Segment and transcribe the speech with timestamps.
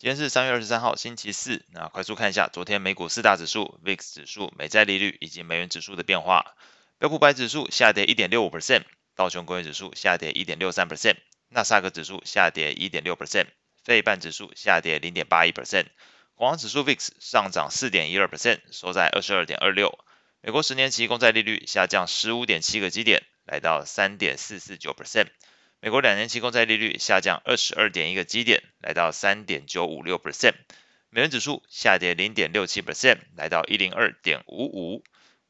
[0.00, 1.62] 今天是三月二十三号，星期四。
[1.74, 6.54] 那快速看一下昨天美股四大指数、VIX 指数、美债利率以及美元指数的变化。
[6.98, 8.84] 标普百指数下跌一点六五 percent，
[9.14, 11.16] 道琼工业指数下跌一点六三 percent，
[11.50, 13.48] 纳斯达克指数下跌一点六 percent，
[13.84, 15.84] 费半指数下跌零点八一 percent，
[16.34, 19.98] 恐慌指数 VIX 上涨四点一二 percent，收在二十二点二六。
[20.40, 25.26] 美国十年期公债利率下降十五点七个基点，来到三点四四九 percent。
[25.82, 30.52] 美国两年期公债利率下降二十二点一个基点，来到三点九五六 percent。
[31.08, 35.02] 美元指数下跌零点六七 percent，来到一零二点五五。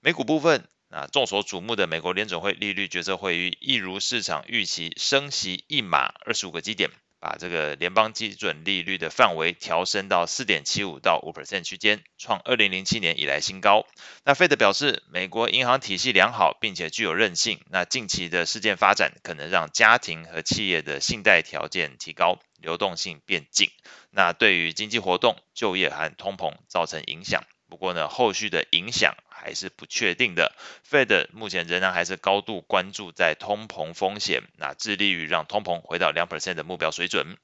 [0.00, 6.90] 美股部分，啊，众所瞩目的美国联准会利率决策会议，一如市场预期，升息一码二十五个基点。
[7.26, 13.84] 把这个联邦基准利率的范围调升到四点七五到五 percent 区间，创二零零七年以来新高。
[14.24, 17.58] 那 Fed 表示，美国银行体系良好，并且具有韧性。
[17.68, 23.70] 那近期的事件发展可能让家庭和企业的信贷条件提高，流动性变紧。
[24.10, 27.42] 那对于经济活动、就业和通膨造成影响。
[27.68, 30.54] 不过呢，后续的影响还是不确定的。
[30.88, 37.36] Fed 目前仍然还是高度关注在通膨风险，那致力于让通膨回到两 percent 的目标水准。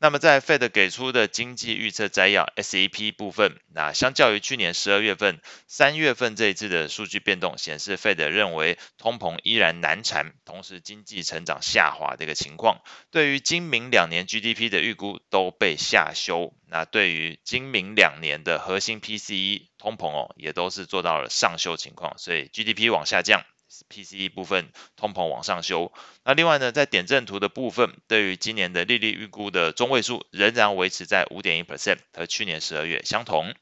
[0.00, 12.82] 那么在 Fed 给出的经济预测摘要 SEP 部分，那相较于去年十二月份、三月份这一次的数据变动显示，Fed 认为通膨依然难缠，同时经济成长下滑的一个情况。
[13.10, 16.52] 对于今明两年 GDP 的预估都被下修。
[16.66, 23.44] 那对于今明两年的核心 PCE 通膨哦，也都是做到了上修情况，所以 GDP 往下降。
[23.88, 25.92] PCE 部分通膨往上修，
[26.24, 33.54] 那另外呢，在点阵图的部分，对于今年的利率预估的中位数仍然维持在五点一 percent，和去年十二月相同。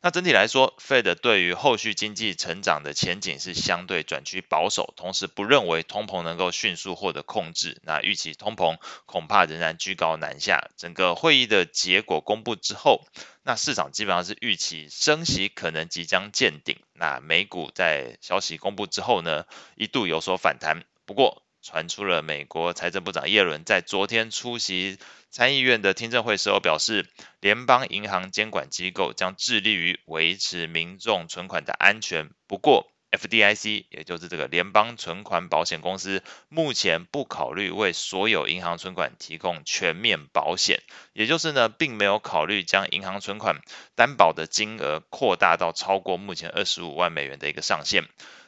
[0.00, 7.80] 那整体来说，Fed 对于后续经济成长的前景是相对转趋保守，同时不认为通膨能够迅速获得控制。
[7.82, 10.70] 那预期通膨恐怕仍然居高难下。
[10.76, 13.04] 整个会议的结果公布之后，
[13.42, 16.78] 那市场基本上是预期升息可能即将见顶。
[16.92, 20.84] 那美股在消息公布之后呢，一度有所反弹。
[21.06, 24.96] 不过，传出了美国财政部长耶伦在昨天出席
[25.28, 27.06] 参议院的听证会时候表示，
[27.40, 32.30] 联邦银行监管机构将致力于维持民众存款的安全。
[32.46, 40.80] 不过，FDIC 也就是这个联邦存款保险公司，目前不考虑为所有银行存款提供全面保险，
[41.12, 43.60] 也就是呢，并没有考虑将银行存款
[43.94, 48.04] 担保的金额扩大到超过目前二十五万美元的一个上限。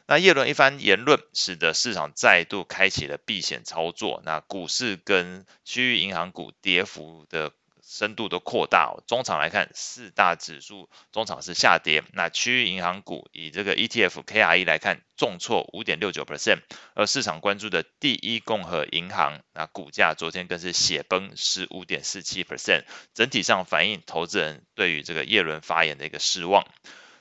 [0.07, 4.21] 那叶伦一番言论，使得市场再度开启了避险操作。
[4.25, 7.51] 那股市跟区域银行股跌幅的
[7.81, 8.95] 深度都扩大。
[9.07, 12.03] 中场来看，四大指数中场是下跌。
[12.13, 16.59] 那区域银行股以这个 ETF KRE 来看，重挫五点六九 percent。
[16.93, 22.83] 而市场关注的第一共和银行，那股价昨天更是血崩十五点四七 percent。
[23.13, 26.65] 整体上反映投资人对于这个叶伦发言的一个失望。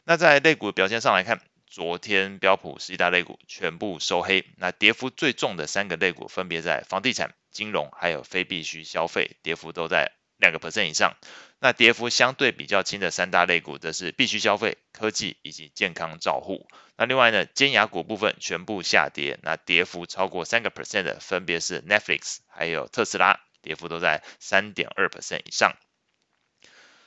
[0.05, 1.41] 那在类股表现上来看。
[1.73, 11.17] 昨天标普十一大类股全部收黑，那跌幅最重的三个类股分别在房地产、金融还有非必需消费，跌幅都在两个 percent 以上。
[11.61, 16.67] 那跌幅相对比较轻的三大类股则是必须消费、科技以及健康照护。
[16.97, 25.77] 那另外呢，尖牙股部分全部下跌，那跌幅超过三个 percent 的分别是 Netflix 还有特斯拉，跌幅都在三点二 percent 以上。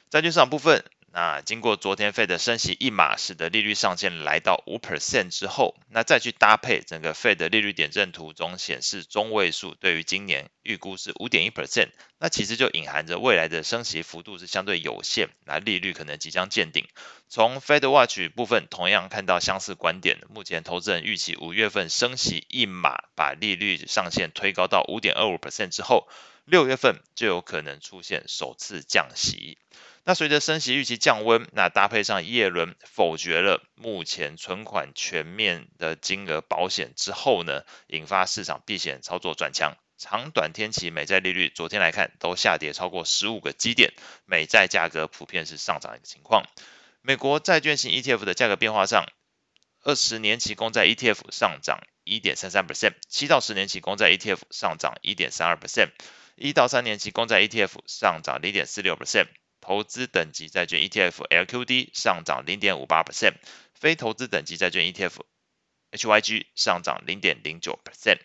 [0.10, 0.86] 债券市场部分。
[1.16, 16.88] 那经过昨天 Fed 升息一码，使得利率上限来到五 percent 之后，那再去搭配整个 Fed 利率点阵图中显示中位数对于今年预估是五点一 percent，那其实就隐含着未来的升息幅度是相对有限，那利率可能即将见顶。
[17.30, 26.08] 从 Fed Watch 部分同样看到相似观点，目前投资人预期五月份升息一码，把利率上限推高到五点二五 percent 之后，
[26.46, 29.58] 六月份就有可能出现首次降息。
[30.06, 43.94] 那随着升息预期降温，那搭配上叶伦否决了目前存款全面的金额保险之后呢，引发市场避险操作转强，长短天期美债利率昨天来看都下跌超过十五个基点，
[44.26, 46.44] 美债价格普遍是上涨的一个情况。
[47.02, 49.06] 美国债券型 ETF 的价格变化上，
[49.84, 55.92] 二十年期公债 ETF 上涨一点三三 percent，七到十年期公债 ETF 上涨一点三二 percent，
[56.36, 59.28] 一到三年期公债 ETF 上涨零点四六 percent。
[59.66, 63.36] 投资等级债券 ETF LQD 上涨零点五八 percent，
[63.74, 65.22] 非投资等级债券 ETF
[65.94, 68.18] HYG 上涨零点零九 percent。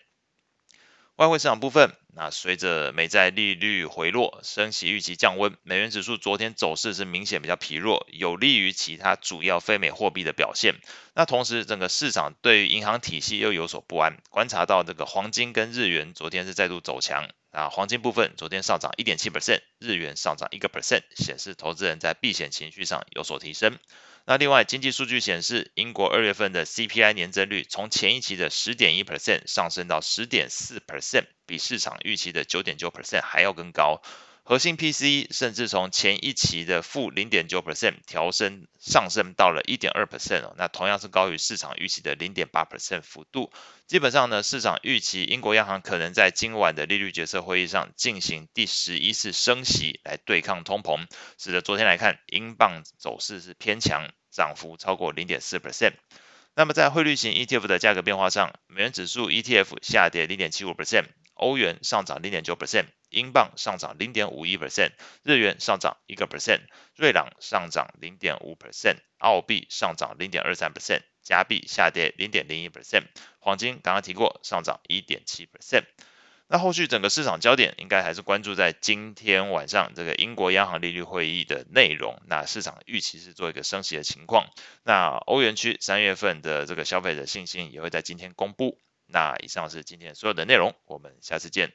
[1.15, 10.75] 外汇市场部分，那随着美债利率回落，升息预期降温，美元指数昨天走势是明显比较疲弱，有利于其他主要非美货币的表现。
[11.13, 23.79] 那同时，整个市场对于银行体系又有所不安，观察到这个黄金跟日元昨天是再度走强，那黄金部分昨天上涨一点七 percent，日元上涨一个 percent，显示投资人在避险情绪上有所提升。
[24.25, 34.03] 那另外，经济数据显示，英国二月份的 CPI 年增率从前一期的十点一 percent 上升到十点四 percent，比市场预期的九点九 percent 还要更高。
[34.49, 43.51] 核心 PCE 甚至从前一期的负零点九 percent 调升上升到了一点二 percent 哦，那同样是高于市场预期的零点八 percent 幅度。
[43.85, 51.05] 基本上呢，市场预期英国央行可能在今晚的利率决策会议上进行第十一次升息来对抗通膨，
[51.37, 55.93] 使得昨天来看，英镑走势是偏强，涨幅超过零点四 percent。
[56.55, 61.05] 那么在汇率型 ETF 的价格变化上，美元指数 ETF 下跌零点七五 percent，
[61.39, 62.85] 欧元上涨零点九 percent。
[63.09, 64.91] 英镑上涨零点五一 percent，
[65.23, 66.59] 日元上涨一个 percent，
[66.95, 73.05] 瑞郎上涨零点五 percent，澳币上涨零点二三 percent，加币下跌零点零一 percent，
[73.39, 75.85] 黄金刚刚提过上涨一点七 percent。
[76.47, 82.21] 那后续整个市场焦点应该还是关注在今天晚上这个英国央行利率会议的内容。
[82.27, 84.45] 那市场预期是做一个升息的情况。
[84.83, 88.79] 那欧元区三月份的这个消费者信心也会在今天公布。
[89.11, 91.73] 那以上是今天所有的内容，我们下次见。